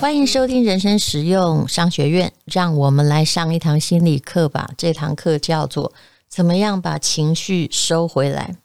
[0.00, 4.70] 欢迎收听人生实用商学院，让我们来上一堂心理课吧。
[4.78, 5.92] 这堂课叫做
[6.26, 8.56] “怎么样把情绪收回来”。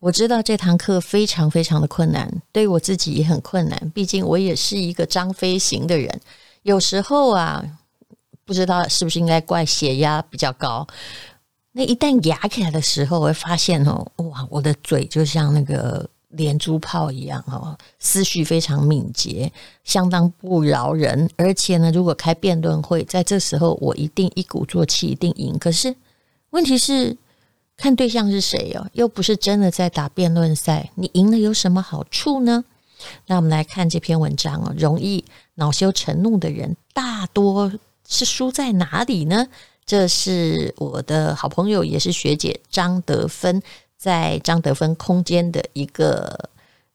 [0.00, 3.92] 我知道这堂课非常非常的困难，对我自己也很困难。
[3.94, 6.20] 毕竟我也是一个张飞型的人，
[6.62, 7.64] 有时候啊，
[8.44, 10.84] 不知道是不是应该怪血压比较高。
[11.70, 19.50] 那一旦压起来的时候，我会发现哦，哇，我的嘴就像那个连珠炮一样哦，思绪非常敏捷，
[19.84, 21.30] 相当不饶人。
[21.36, 25.58] 而且呢，如果开辩论会，在这时候我一定一鼓作气，一定赢。
[25.58, 25.94] 可是
[26.50, 27.16] 问题是。
[27.74, 32.62] 看对象是谁哦，又不是真的在打辩论赛，你赢了有什么好处呢？
[33.26, 37.72] 那我们来看这篇文章哦，容易恼羞成怒的人，大多
[38.06, 39.48] 是输在哪里呢？
[39.84, 43.60] 这是我的好朋友，也是学姐张德芬，
[44.02, 46.50] 在张德芬空间的一个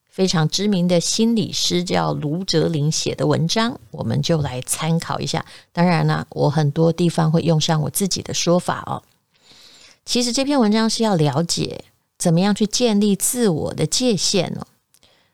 [0.09, 5.45] 非常知名的心理师叫卢哲林写的文章，我们就来参考一下。
[5.72, 9.03] 当然了，我很多地方会用上我自己的说法哦。
[10.03, 11.86] 其实这篇文章是要了解
[12.17, 14.67] 怎么样去建立自我的界限哦。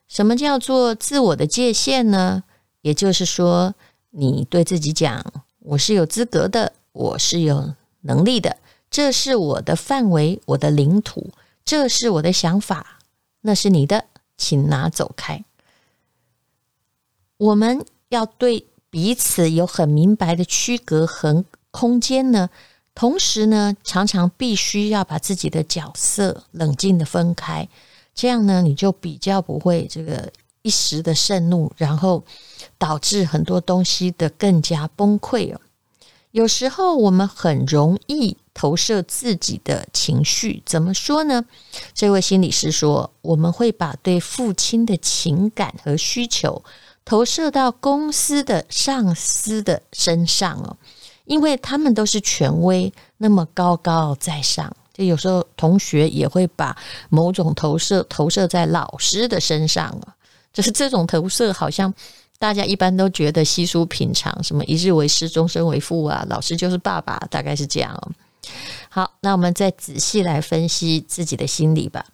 [0.08, 2.44] 什么叫做自我的界限呢？
[2.82, 3.74] 也就是说，
[4.12, 5.26] 你对自己讲
[5.58, 8.58] ：“我是有资格的，我是有能力的，
[8.92, 11.32] 这是我的范围，我的领土，
[11.66, 13.00] 这是我的想法，
[13.42, 14.06] 那是你的，
[14.38, 15.44] 请拿走开。”
[17.38, 22.50] 我们要对彼此有很明白的区隔和空间呢。
[22.96, 27.68] 同时呢，常常必须要把自己的角色冷静的分开，
[28.14, 30.32] 这样呢，你就比较不会这个
[30.62, 32.24] 一时的盛怒，然后
[32.78, 35.60] 导致很多东西的更加崩溃哦。
[36.34, 41.46] 有时候我们很容易投射自己的情绪，怎么说呢？
[41.94, 46.64] 这位心理师说，我们会把对父亲的情感和需求
[47.06, 50.76] 投射到公司的上司的身上哦。
[51.26, 56.76] 因为他们都是权威，那么高高在上，就有时候同学也会把
[57.10, 60.16] 某种投射投射在老师的身上啊，
[60.52, 61.94] 就是这种投射，好像
[62.44, 67.98] 大家一般都觉得稀疏平常，什么一日为师，终身为父啊，老师就是爸爸，大概是这样。
[68.90, 72.06] 好，那我们再仔细来分析自己的心理吧。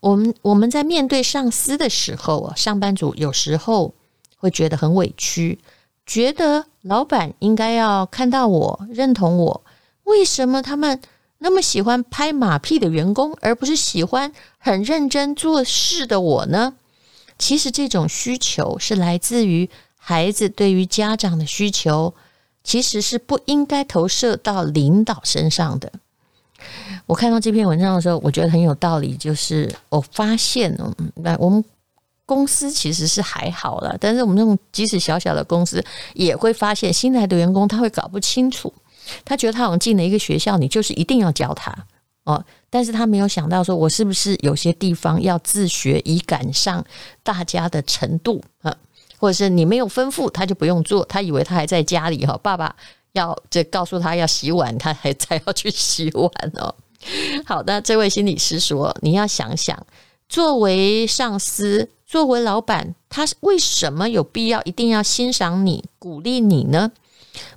[0.00, 3.92] 我们我们在面对上司的时候啊，上班族有时候
[4.38, 5.58] 会觉得很委屈。
[6.06, 9.62] 觉得老板应该要看到我，认同我。
[10.04, 10.98] 为什么他们
[11.36, 16.76] 那么喜欢拍马屁的员工，而不是喜欢很认真做事的我呢？
[17.38, 22.14] 其实这种需求是来自于孩子对于家长的需求，
[22.64, 25.92] 其实是不应该投射到领导身上的。
[27.06, 31.64] 我看到这篇文章的时候，我觉得很有道理，就是我发现哦，那我们。
[32.28, 35.80] 公司其实是还好了，但是我们那种即使小小的公司，
[36.12, 38.74] 也会发现新来的员工他会搞不清楚，
[39.24, 41.72] 他觉得他好像进了一个学校，你就是一定要教他
[42.26, 46.84] 哦，但是他没有想到说，我是不是有些地方要自学以赶上
[47.22, 48.76] 大家的程度啊？
[49.16, 52.76] 或者是你没有吩咐他就不用做，他以为他还在家里哈，爸爸
[53.12, 56.74] 要这告诉他要洗碗，他还才要去洗碗哦。
[57.46, 59.86] 好的，这位心理师说，你要想想，
[60.28, 61.88] 作为上司。
[62.08, 66.92] 作为老板，他为什么有必要一定要欣赏你、鼓励你呢？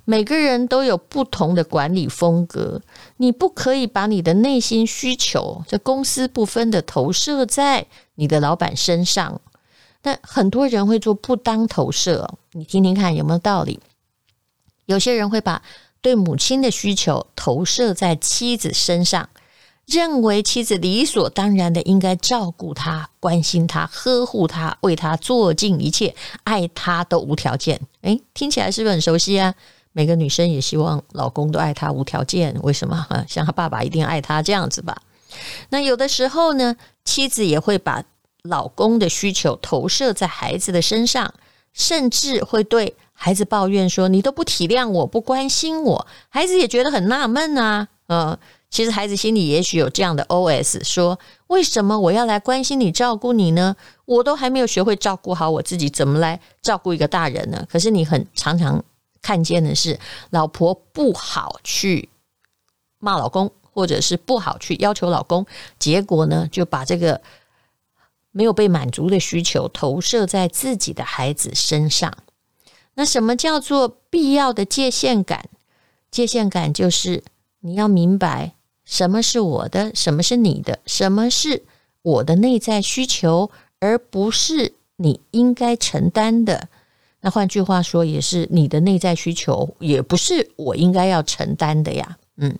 [0.04, 2.80] 每个人都有不同的管理风格，
[3.16, 9.40] 你不可以把你的内心需求，这公私不分的投射在你的老板身上。
[10.02, 13.80] 那很多人会做不当投射，你听听看有没有道理？
[14.86, 15.62] 有些人会把
[16.00, 19.28] 对母亲的需求投射在妻子身上。
[19.90, 26.14] 认为妻子理所当然的应该照顾他、关心他、呵护他、为他做尽一切、
[26.44, 27.80] 爱他都无条件。
[28.02, 29.52] 诶，听起来是不是很熟悉啊？
[29.92, 32.56] 每个女生也希望老公都爱她无条件。
[32.62, 33.04] 为什么？
[33.28, 34.96] 像她爸爸一定爱她这样子吧？
[35.70, 38.04] 那有的时候呢，妻子也会把
[38.42, 41.34] 老公的需求投射在孩子的身上，
[41.72, 48.38] 甚至会对孩子抱怨说：“你都不体谅我，不关心我。”孩子也觉得很纳闷啊，嗯。
[48.70, 51.18] 其实孩子心里也许有这样的 OS：说，
[51.48, 53.74] 为什么我要来关心你、照顾你呢？
[54.04, 57.66] 我都还没有学会照顾好我自己，怎么来照顾一个大人呢？
[57.68, 58.82] 可是你很常常
[59.20, 59.98] 看见的是，
[60.30, 62.08] 老婆不好去
[63.00, 65.44] 骂老公，或者是不好去要求老公，
[65.80, 67.20] 结果呢，就把这个
[68.30, 72.16] 没有被满足的需求投射在自己的孩子身上。
[72.94, 75.48] 那什么叫做必要的界限感？
[76.08, 77.24] 界限感就是
[77.58, 78.52] 你要明白。
[78.90, 79.92] 什么是我的？
[79.94, 80.80] 什么是你的？
[80.84, 81.62] 什么是
[82.02, 83.48] 我的内在需求，
[83.78, 86.68] 而不是你应该承担的？
[87.20, 92.18] 那换句话说，也是你的内在需求，也不是我应该要承担的呀。
[92.38, 92.58] 嗯，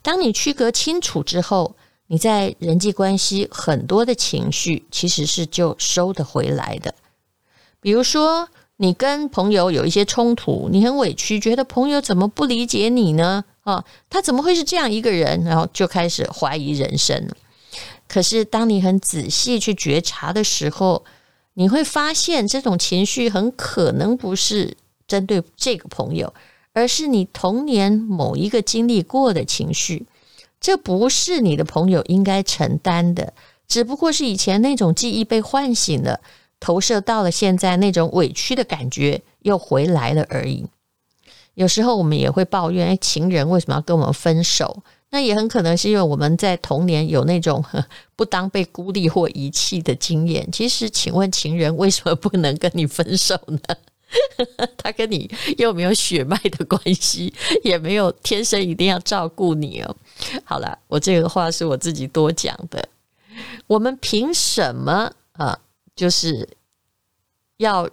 [0.00, 1.74] 当你区隔清楚之后，
[2.06, 6.94] 你在人际关系很多的情绪其实是就收得回来的。
[7.80, 13.44] 比如说，你跟朋友有一些冲突，你很委屈，觉得朋友怎么不理解你呢？
[13.64, 15.42] 啊，他怎么会是这样一个人？
[15.44, 17.28] 然后就开始怀疑人生。
[18.06, 21.04] 可是，当你很仔细去觉察的时候，
[21.54, 24.76] 你会发现这种情绪很可能不是
[25.08, 26.32] 针对这个朋友，
[26.72, 30.06] 而是你童年某一个经历过的情绪。
[30.60, 33.32] 这不是你的朋友应该承担的，
[33.66, 36.20] 只不过是以前那种记忆被唤醒了，
[36.60, 40.66] 投射到了现在，那种委屈的感觉又回来了而已。
[41.54, 44.82] 有时候我们也会抱怨，哎，情人为什么要跟我们分手？
[45.10, 47.64] 那也很可能是因为我们在童年有那种
[48.16, 50.50] 不当被孤立或遗弃的经验。
[50.50, 53.60] 其实，请问情人为什么不能跟你分手呢？
[54.76, 59.96] 他跟你又没有血脉的关系，也没有天生一定要照顾你哦。
[60.44, 62.88] 好了，我这个话是我自己多讲的。
[63.68, 65.56] 我们凭什么啊？
[65.94, 66.48] 就是
[67.58, 67.88] 要。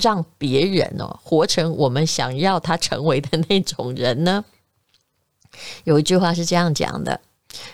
[0.00, 4.44] 让别人哦活成我们想要他成为的那种人呢？
[5.84, 7.20] 有一句话是这样讲的：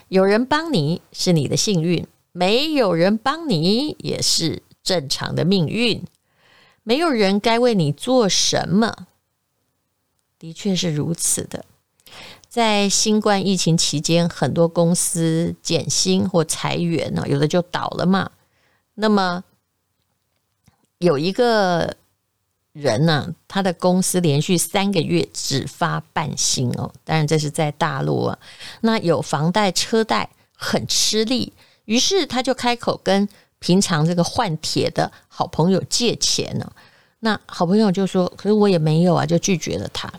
[0.08, 6.04] 有人帮你是你的幸运，没有人帮你也是正常的命运。
[6.82, 9.06] 没有人该为你做什么，
[10.38, 11.64] 的确是如此的。
[12.46, 18.30] 在新冠疫情期间，很多公司减薪或裁员呢，有的就倒了嘛。
[18.94, 19.42] 那么
[20.98, 21.96] 有一个。
[22.80, 28.38] 人呢、他的公司连续三个月只发半薪哦，当然这是在大陆啊。
[28.80, 31.52] 那有房贷车贷很吃力，
[31.84, 33.28] 于是他就开口跟
[33.58, 36.72] 平常这个换铁的好朋友借钱呢、
[37.20, 40.12] 那好朋友就说：“可是我也没有啊，就拒绝了他。”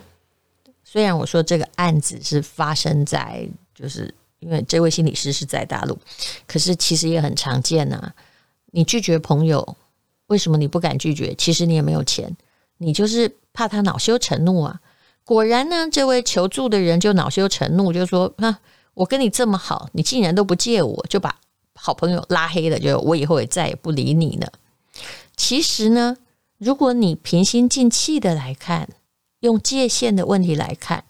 [0.86, 5.98] 虽然我说这个案子是发生在，就是因为这位心理师是在大陆，
[6.46, 8.14] 可是其实也很常见呐、
[8.72, 9.76] 你拒绝朋友。
[10.28, 11.36] 为什么你不敢拒绝？
[11.36, 12.34] 其实你也没有钱，
[12.84, 14.82] 你就是怕他恼羞成怒啊！
[15.24, 18.58] 果然呢，这位求助的人就恼羞成怒，就说：“那
[18.96, 21.40] 我跟你这么好，你竟然都不借我，就把
[21.76, 24.52] 好朋友拉黑了，就我以后也再也不理你了。”
[25.38, 26.18] 其实呢，
[26.58, 28.90] 如果你平心静气的来看，
[29.42, 31.06] 用界限的问题来看，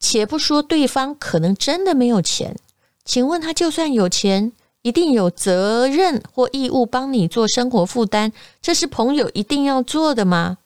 [0.00, 2.56] 且不说对方可能真的没有钱，
[3.04, 4.52] 请问他就算有钱？
[4.84, 10.58] 一定有责任或义务帮你做生活负担，这是朋友一定要做的吗？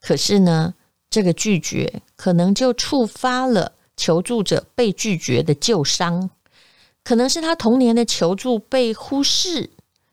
[0.00, 0.72] 可是呢，
[1.10, 6.30] 这个拒绝可能就触发了求助者被拒绝的旧伤，
[7.04, 9.68] 可能是他童年的求助被忽视，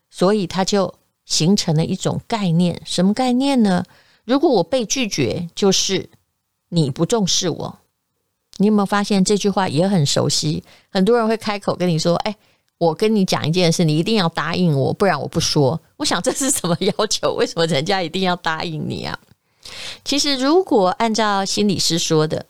[0.10, 0.94] 所以他就
[1.26, 3.86] 形成了一种概念，什么概念呢？
[4.26, 6.10] 如果我被拒绝，就是
[6.68, 7.80] 你不重视我。
[8.58, 10.66] 你有没有发现这句话也很熟悉？
[10.90, 12.36] 很多人会开口跟你说：“哎。”
[12.78, 15.80] 我跟你讲一件事，你一定要答应我，不然我不说。
[15.98, 17.34] 我想这是什么要求？
[17.40, 19.18] 为什么人家一定要答应你啊？
[20.04, 22.46] 其实，如果按照心理师说的，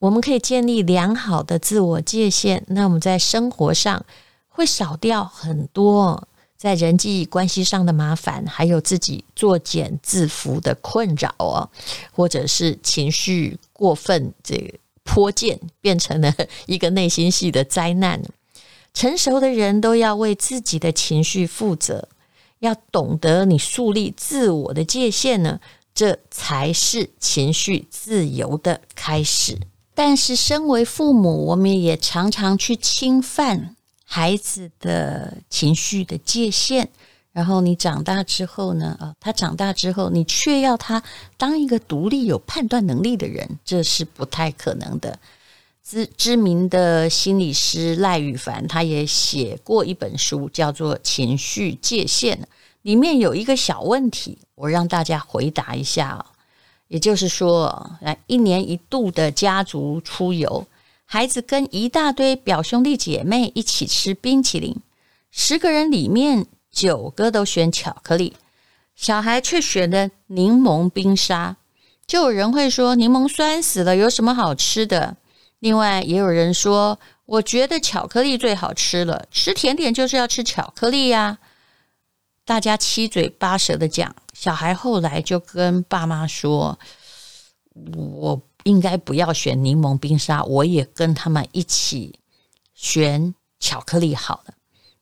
[0.00, 4.04] 我们可以建立良好的自我界限，那我们在生活上
[4.48, 6.26] 会少掉很多
[6.56, 11.70] 在人际关系上的麻烦，还有自己作茧自缚的困扰哦，
[12.12, 14.74] 或者是情绪过分这个
[15.04, 16.34] 泼溅，变成了
[16.66, 18.20] 一个内心戏的灾难。
[18.96, 22.08] 成熟的人都要为自己的情绪负责，
[22.60, 25.60] 要懂得你树立自我的界限呢，
[25.94, 29.58] 这才是情绪自由的开始。
[29.94, 36.88] 但是，身为父母，我们也常常去侵犯孩子的情绪的界限。
[37.32, 38.96] 然后，你长大之后呢？
[38.98, 41.02] 啊，他长大之后，你却要他
[41.36, 45.18] 当一个独立、有判断能力的人，这是不太可能的。
[45.88, 52.36] 知知名的心理师赖宇凡，他也写过一本书，叫做《情绪界限》，
[52.82, 56.26] 里面有一个小问题，我让大家回答一下。
[56.88, 60.66] 也就是说，来一年一度的家族出游，
[61.04, 64.74] 孩子跟一大堆表兄弟姐妹一起吃冰淇淋，
[65.30, 68.32] 十个人里面九个都选巧克力，
[68.96, 71.56] 小孩却选的柠檬冰沙。
[72.08, 75.16] 就有人会说，柠檬酸死了，有什么好吃的？
[75.60, 81.38] 另外也有人说，我觉得巧克力最好吃了，吃甜点就是要吃巧克力呀。
[82.44, 86.78] 大家七嘴八舌的讲，小孩后来就跟爸妈说，
[87.94, 92.20] 我应该不要选柠檬冰沙，我也跟他们一起
[92.74, 94.54] 选巧克力好了。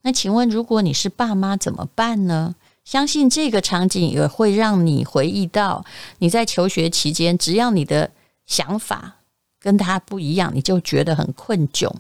[0.02, 2.54] 那请问，如果你是爸妈怎么办呢？
[2.84, 5.84] 相信这个场景也会让你回忆到
[6.18, 8.11] 你在求学期间，只要你的
[8.46, 9.16] 想法
[9.64, 11.90] 跟他不一样，你就觉得很困窘。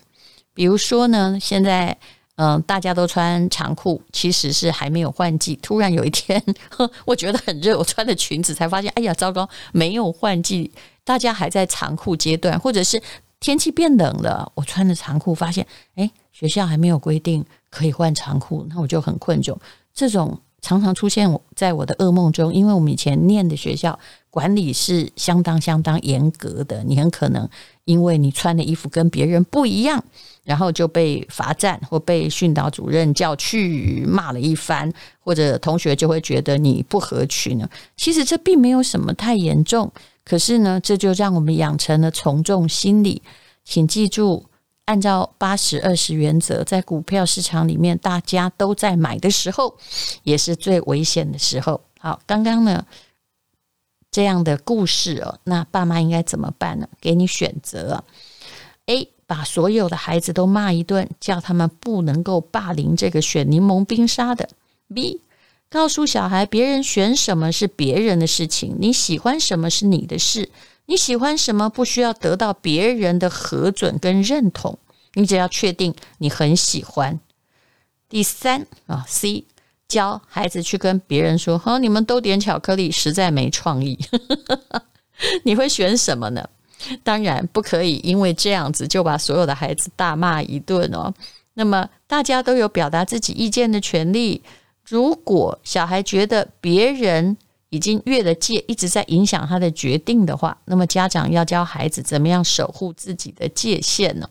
[0.52, 1.96] 比如说呢，现在
[2.36, 5.56] 嗯、大家都穿长裤，其实是还没有换季。
[5.62, 10.70] 突然有一天，呵， 我觉得很热，我穿的裙子才发现，哎呀，糟糕，没有换季，
[11.04, 13.00] 大家还在长裤阶段，或者是
[13.40, 19.56] 天气变冷了，我穿的长裤发现，哎，学校还没有规定可以换长裤，那我就很困窘。
[19.94, 20.38] 这种。
[20.66, 23.98] 常常出现在我的噩梦中，因为我们以前念的学校
[24.34, 27.48] 管理是相当相当严格的，你很可能
[27.84, 30.02] 因为你穿的衣服跟别人不一样，
[30.42, 37.68] 然后就被罚站或被训导主任叫去骂了一番，或者同学就会觉得你不合群呢。
[37.96, 39.88] 其实这并没有什么太严重，
[40.24, 43.22] 可是呢，这就让我们养成了从众心理。
[43.64, 44.44] 请记住。
[44.86, 49.74] 按照八十二十原则，在股票市场里面，大家都在买的时候，
[50.24, 51.80] 也是最危险的时候。
[51.98, 52.84] 好，刚刚呢
[54.14, 56.86] 这样的故事哦，那爸妈应该怎么办呢？
[57.00, 58.04] 给你选择
[58.86, 64.48] ：A，把所有的孩子都骂一顿，叫他们不能够霸凌这个选柠檬冰沙的
[64.88, 65.18] ；B，
[65.68, 70.48] 告诉小孩，别人选什么是别人的事情，你喜欢什么是你的事。
[70.86, 71.68] 你喜欢什么？
[71.68, 74.78] 不需要得到别人的核准跟认同，
[75.14, 77.18] 你只要确定你很喜欢。
[78.08, 79.46] 第三啊，C
[79.88, 83.98] 教孩子去跟别人说：“哈，你们都点巧克力，实在没创意。
[85.44, 86.48] ”你会选什么呢？
[87.02, 91.12] 当然不可以，因为这样子就把所有的孩子大骂一顿哦。
[91.54, 94.42] 那么大家都有表达自己意见的权利。
[94.86, 97.36] 如果小孩觉得别人，
[97.70, 104.28] 已经越了界，一直在影响他的决定的话，那么家长要教孩子怎么样守护自己的界限呢？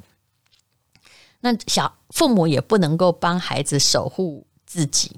[1.41, 5.11] 那小父母也不能够帮孩子守护自己，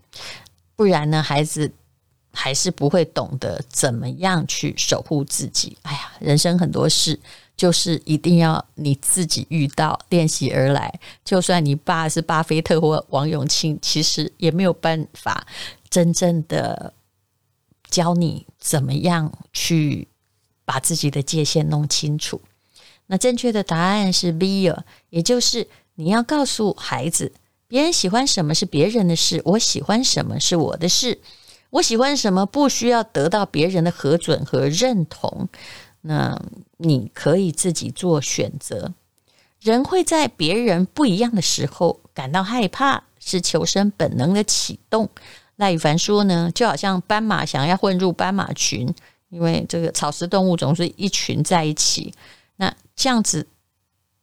[0.75, 1.71] 不然呢，孩子
[2.33, 5.77] 还是不会懂得怎么样去守护自己。
[5.83, 7.17] 哎呀，人生很多事
[7.55, 10.99] 就是一定要你自己遇到，练习而来。
[11.23, 15.47] 就算你爸是巴菲特或王永庆，其实也没有办法
[15.89, 16.93] 真正的。
[17.87, 20.09] 教你怎么样去
[20.65, 22.41] 把自己的界限弄清楚。
[23.05, 24.69] 那正确的答案是 B，
[25.11, 27.31] 也就是你要告诉孩子，
[27.75, 31.19] 别人喜欢什么是别人的事，我喜欢什么是我的事。
[31.71, 35.49] 我喜欢什么不需要得到别人的核准和认同。
[35.99, 36.41] 那
[36.77, 38.93] 你可以自己做选择。
[39.59, 45.09] 人会在别人不一样的时候感到害怕，是求生本能的启动。
[45.57, 48.87] 赖宇凡说呢，就好像斑马想要混入斑马群，
[49.27, 52.13] 因为这个草食动物总是一群在一起。
[52.55, 53.45] 那这样子，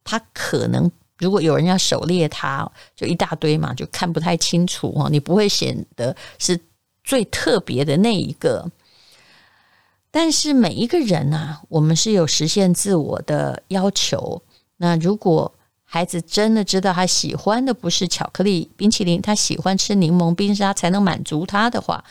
[0.03, 0.91] 他可能
[1.23, 5.09] 如果有人要狩猎它，就一大堆嘛，就看不太清楚哦。
[5.09, 6.59] 你不会显得是
[7.05, 8.69] 最特别的那一个。
[10.11, 14.43] 但是每一个人啊，我们是有实现自我的要求。
[14.79, 22.03] 那如果孩子真的知道他喜欢的不是巧克力冰淇淋，他喜欢吃柠檬冰沙才能满足他的话，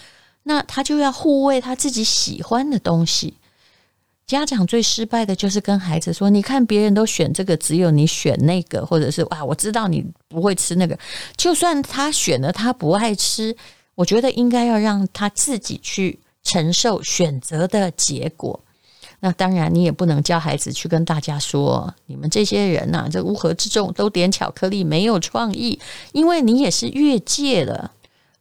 [0.43, 3.35] 那他就要护卫他自己喜欢的东西。
[4.31, 10.97] 家长最失败的就是跟孩子说：“你看别人都选这个，只有你选那个，或者是啊，我知道你不会吃那个，
[11.35, 13.53] 就算他选了他不爱吃，
[13.93, 18.57] 我觉得应该要让他自己去承受选择的结果。”
[19.19, 25.77] 那当然，你也不能教孩子去跟大家说，你们这些人呐、啊，这乌合之众都点巧克力，没有创意，
[26.13, 27.91] 因为你也是越界了。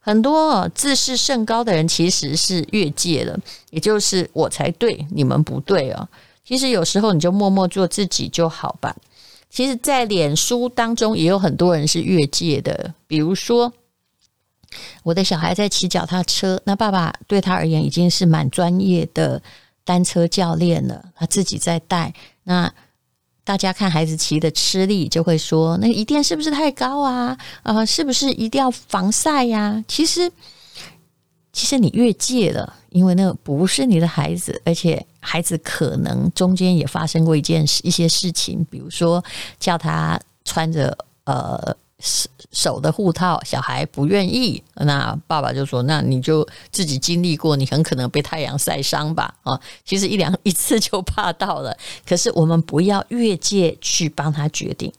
[0.01, 3.39] 很多自视甚高的人其实是越界了，
[3.69, 6.09] 也就是我才对，你们不对哦。
[6.43, 8.93] 其实有时候你就默默做自己就好吧。
[9.49, 13.71] 其实，在脸书当中也有很多人是越界的，比如说
[15.03, 19.41] 我的小孩在骑脚踏车，那爸爸对他而言已经是蛮专业的。
[19.83, 22.13] 单车教练了，他自己在带。
[22.43, 22.71] 那
[23.43, 27.37] 大家看孩子骑的吃力，就会说：“那椅垫是不是太高啊？
[27.63, 30.31] 啊、呃，是不是一定要防晒呀？”其实
[31.51, 39.23] 其实你越界了，因为那个不是你的孩子，而且孩子可能中间也发生过一件事、一些事情，比如说
[39.59, 40.95] 叫他穿着
[41.25, 41.75] 呃
[42.51, 54.91] 手的护套，小孩不愿意，那爸爸就说：“那你就自己经历过，你很可能被太阳晒伤吧？”啊，其实一两 一次就怕到了，可是我们不要越界去帮他决定。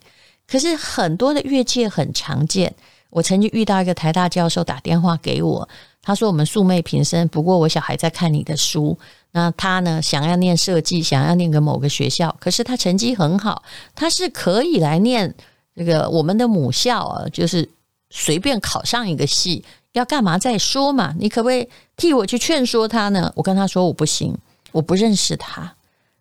[0.46, 2.74] 可是很多的越界很常见。
[3.10, 5.68] 我曾经遇到一个台大教授打电话给我，
[6.00, 8.98] 他说：“我们素昧平生，不过我小孩在看你的书。
[9.32, 13.62] 那他呢，想要念设计，想要念个某个学校，可是他成绩很好，
[13.94, 15.34] 他是可以来念
[15.74, 17.68] 这个我们的母校啊，就是
[18.10, 21.14] 随便考上一个系，要干嘛再说嘛？
[21.18, 24.36] 你可不可以替我去劝说他呢？”我跟他说：“我不行，
[24.72, 25.74] 我不认识他，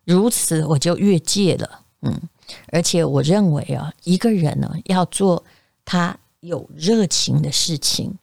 [0.04, 2.20] 如此我就越界了。”嗯，
[2.68, 5.44] 而且我认为啊，一个人呢要做
[5.84, 6.16] 他。
[6.42, 8.18] 有热情的事情，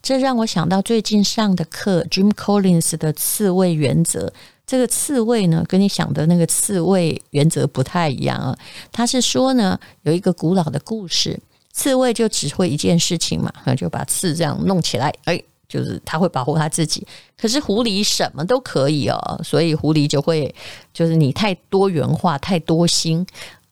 [0.00, 4.32] 这让我想到最近上的课，Jim Collins 的刺猬原则。
[4.68, 8.54] 这个刺猬呢，跟你想的那个刺猬原则不太一样啊。
[8.92, 11.40] 他是说呢，有一个古老的故事，
[11.72, 17.06] 刺猬就只会一件事情嘛， 就把刺这样弄起来，哎，就是他会保护他自己。
[17.34, 20.54] 可是狐狸什么都可以哦，所以狐狸就会，
[20.92, 23.26] 就是你太多元化、太多心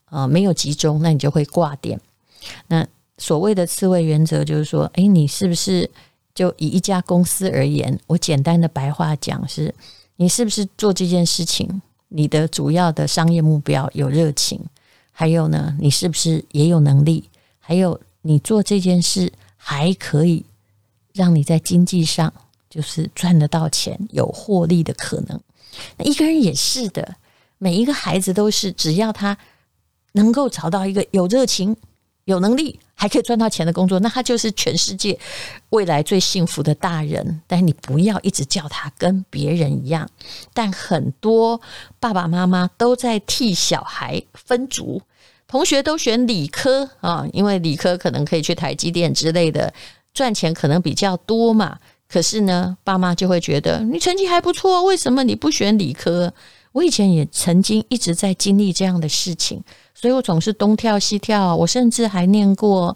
[0.07, 2.01] 啊、呃，没有集中，那你就会挂点。
[2.69, 2.87] 那
[3.19, 5.91] 所谓的刺猬原则，就是说，诶，你是不是
[6.35, 8.01] 就以一家公司而言？
[8.07, 9.75] 我简单的白话讲是，
[10.17, 14.61] 你是不是做这件事情，你的主要的商业目标有热情？
[15.13, 17.29] 还有呢，你是不是也有能力？
[17.59, 20.45] 还有，你做这件事还可以
[21.13, 22.33] 让你在经济上
[22.69, 25.41] 就是赚得到钱，有获利的可能。
[25.97, 27.17] 那一个人也是的，
[27.59, 29.37] 每一个孩子都是，只要他
[30.13, 31.77] 能够找到一个有热情、
[32.27, 32.79] 有能力。
[32.99, 35.19] 还可以赚到钱的工作，那他就是全世界
[35.69, 37.43] 未来最幸福的大人。
[37.47, 40.09] 但你不要一直叫他跟别人一样。
[40.55, 41.61] 但很多
[42.01, 45.03] 爸爸妈妈都在替小孩分组，
[45.47, 49.71] 同学都选理科啊，因为理科可能可以去台积电之类的，
[50.15, 51.79] 赚钱可能比较多嘛。
[52.09, 56.33] 可是呢，爸妈就会觉得你成绩还不错，为什么你不选理科？
[56.77, 59.63] 我以前也曾经一直在经历这样的事情。
[59.95, 62.95] 所以我总是东跳西跳，我甚至还念过，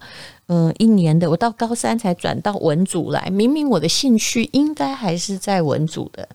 [0.48, 1.30] 嗯、一年的。
[1.30, 6.28] 我到高三才转到文组来，明明我的兴趣应该还是在文组的，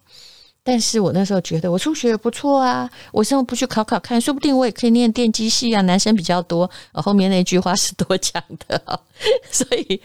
[0.63, 4.19] 但是我那时候觉得我数学也不错啊，我为什么不去考考看？
[4.19, 6.67] 说不定我也可以念电机系啊，男生比较多。
[6.93, 8.99] 后面那句话是多讲的，
[9.51, 10.01] 所以，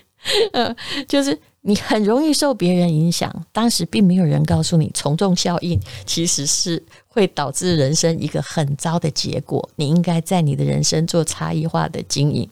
[0.52, 0.76] 呃，
[1.08, 1.40] 就是。
[1.62, 9.68] 你很容易受别人影响，当时并没有人告诉你，从众效应其实是会导致人生一个很糟的结果。
[9.76, 12.48] 你应该在你的人生做差异化的经营，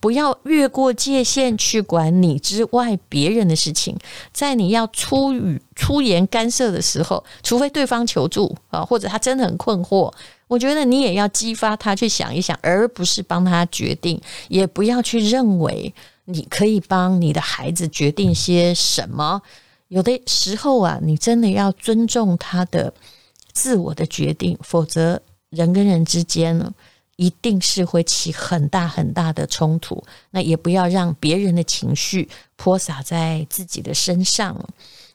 [0.00, 3.96] 不要越过界限去管你之外别人的事情。
[4.32, 10.12] 在你要出语出言干涉的时候，除非对方求助啊，或者他真的很困惑，
[10.46, 15.92] 我觉得你也要激发他去想一想，而不是帮他决定，也不要去认为。
[16.30, 19.40] 你可以帮你的孩子决定些什么？
[19.88, 22.92] 有的时候啊，你真的要尊重他的
[23.58, 26.72] 自我的决定，否则人跟人之间呢，
[27.16, 30.00] 一定是会起很大很大的冲突。
[30.30, 34.56] 那也不要让别人的情绪泼洒在自己的身上。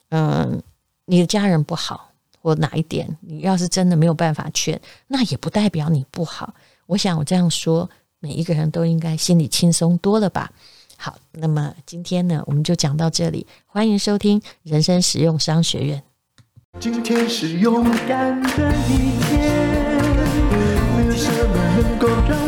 [0.10, 0.62] 嗯，
[1.06, 4.78] 你的家人不好，或哪一点，你要是真的没有办法劝，
[5.08, 6.54] 那也不代表你不好。
[6.86, 10.52] 我想我这样说，每一个人都应该心里轻松多了吧。
[10.98, 13.48] 好，那么今天呢，我们就讲到这里。
[13.66, 16.04] 欢迎收听人生实用商学院。
[16.80, 19.40] 今天是勇敢的一天
[20.98, 22.43] 没有什么能够让